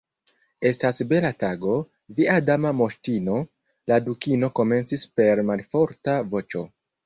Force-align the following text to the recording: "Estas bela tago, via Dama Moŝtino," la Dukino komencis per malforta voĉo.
"Estas 0.69 1.01
bela 1.11 1.29
tago, 1.43 1.75
via 2.21 2.39
Dama 2.47 2.73
Moŝtino," 2.79 3.37
la 3.93 4.01
Dukino 4.09 4.53
komencis 4.63 5.07
per 5.21 5.47
malforta 5.53 6.21
voĉo. 6.35 6.69